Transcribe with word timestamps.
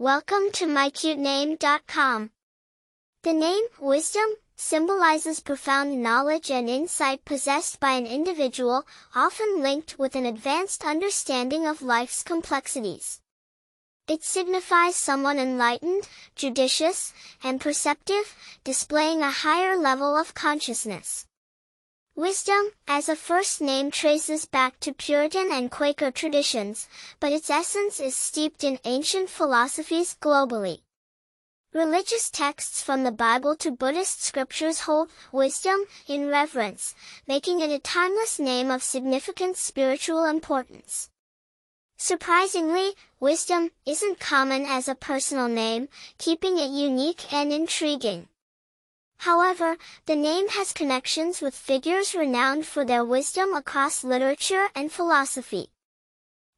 Welcome 0.00 0.50
to 0.52 0.64
mycutename.com. 0.64 2.30
The 3.22 3.32
name, 3.34 3.64
wisdom, 3.78 4.30
symbolizes 4.56 5.40
profound 5.40 6.02
knowledge 6.02 6.50
and 6.50 6.70
insight 6.70 7.26
possessed 7.26 7.80
by 7.80 7.90
an 7.90 8.06
individual, 8.06 8.86
often 9.14 9.60
linked 9.60 9.98
with 9.98 10.16
an 10.16 10.24
advanced 10.24 10.86
understanding 10.86 11.66
of 11.66 11.82
life's 11.82 12.22
complexities. 12.22 13.20
It 14.08 14.24
signifies 14.24 14.96
someone 14.96 15.38
enlightened, 15.38 16.08
judicious, 16.34 17.12
and 17.44 17.60
perceptive, 17.60 18.34
displaying 18.64 19.20
a 19.20 19.30
higher 19.30 19.76
level 19.76 20.16
of 20.16 20.32
consciousness. 20.32 21.26
Wisdom, 22.20 22.72
as 22.86 23.08
a 23.08 23.16
first 23.16 23.62
name 23.62 23.90
traces 23.90 24.44
back 24.44 24.78
to 24.80 24.92
Puritan 24.92 25.50
and 25.50 25.70
Quaker 25.70 26.10
traditions, 26.10 26.86
but 27.18 27.32
its 27.32 27.48
essence 27.48 27.98
is 27.98 28.14
steeped 28.14 28.62
in 28.62 28.78
ancient 28.84 29.30
philosophies 29.30 30.18
globally. 30.20 30.82
Religious 31.72 32.28
texts 32.30 32.82
from 32.82 33.04
the 33.04 33.10
Bible 33.10 33.56
to 33.56 33.70
Buddhist 33.70 34.22
scriptures 34.22 34.80
hold 34.80 35.08
wisdom 35.32 35.86
in 36.06 36.28
reverence, 36.28 36.94
making 37.26 37.60
it 37.60 37.70
a 37.70 37.78
timeless 37.78 38.38
name 38.38 38.70
of 38.70 38.82
significant 38.82 39.56
spiritual 39.56 40.26
importance. 40.26 41.08
Surprisingly, 41.96 42.90
wisdom 43.18 43.70
isn't 43.86 44.20
common 44.20 44.66
as 44.66 44.88
a 44.88 44.94
personal 44.94 45.48
name, 45.48 45.88
keeping 46.18 46.58
it 46.58 46.68
unique 46.68 47.32
and 47.32 47.50
intriguing. 47.50 48.28
However, 49.24 49.76
the 50.06 50.16
name 50.16 50.48
has 50.48 50.72
connections 50.72 51.42
with 51.42 51.54
figures 51.54 52.14
renowned 52.14 52.66
for 52.66 52.86
their 52.86 53.04
wisdom 53.04 53.52
across 53.52 54.02
literature 54.02 54.68
and 54.74 54.90
philosophy. 54.90 55.68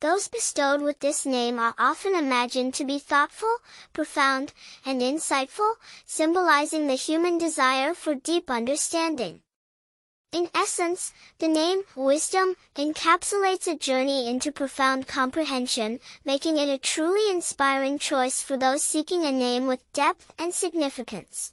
Those 0.00 0.26
bestowed 0.26 0.82
with 0.82 0.98
this 0.98 1.24
name 1.24 1.60
are 1.60 1.76
often 1.78 2.16
imagined 2.16 2.74
to 2.74 2.84
be 2.84 2.98
thoughtful, 2.98 3.58
profound, 3.92 4.52
and 4.84 5.00
insightful, 5.00 5.74
symbolizing 6.04 6.88
the 6.88 6.96
human 6.96 7.38
desire 7.38 7.94
for 7.94 8.16
deep 8.16 8.50
understanding. 8.50 9.42
In 10.32 10.50
essence, 10.52 11.12
the 11.38 11.46
name, 11.46 11.82
wisdom, 11.94 12.56
encapsulates 12.74 13.68
a 13.68 13.76
journey 13.76 14.28
into 14.28 14.50
profound 14.50 15.06
comprehension, 15.06 16.00
making 16.24 16.58
it 16.58 16.68
a 16.68 16.76
truly 16.76 17.30
inspiring 17.30 18.00
choice 18.00 18.42
for 18.42 18.56
those 18.56 18.82
seeking 18.82 19.24
a 19.24 19.30
name 19.30 19.68
with 19.68 19.92
depth 19.92 20.32
and 20.40 20.52
significance. 20.52 21.52